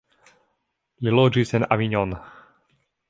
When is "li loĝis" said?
1.07-1.53